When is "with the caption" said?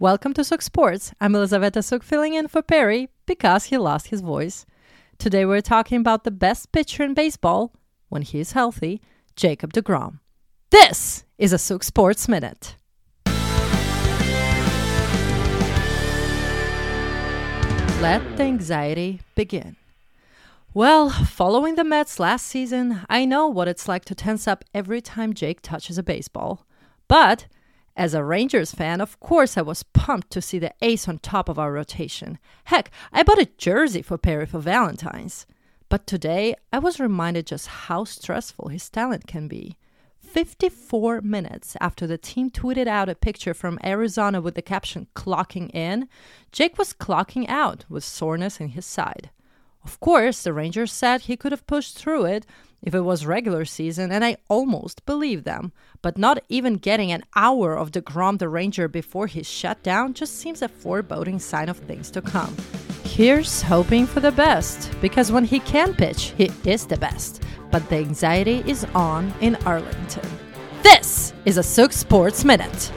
44.40-45.08